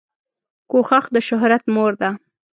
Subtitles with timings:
[0.69, 2.09] کوښښ دشهرت مور ده